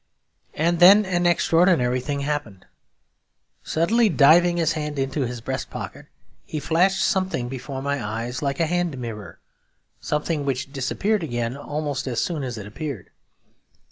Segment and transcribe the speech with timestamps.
[0.55, 2.65] And then an extraordinary thing happened.
[3.61, 6.07] Suddenly diving his hand into his breast pocket,
[6.43, 9.37] he flashed something before my eyes like a hand mirror;
[9.99, 13.11] something which disappeared again almost as soon as it appeared.